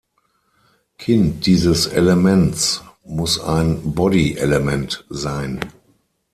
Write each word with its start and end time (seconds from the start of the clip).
Kind 0.97 1.45
dieses 1.45 1.85
Elements 1.85 2.81
muss 3.03 3.39
ein 3.39 3.93
"Body"-Element 3.93 5.05
sein. 5.11 5.59